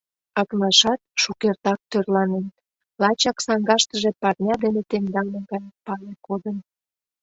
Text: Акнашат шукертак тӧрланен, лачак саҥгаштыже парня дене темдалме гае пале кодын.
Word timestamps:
Акнашат 0.39 0.99
шукертак 1.21 1.79
тӧрланен, 1.91 2.45
лачак 3.01 3.37
саҥгаштыже 3.45 4.11
парня 4.21 4.55
дене 4.63 4.81
темдалме 4.89 5.39
гае 5.51 5.69
пале 5.85 6.13
кодын. 6.27 6.57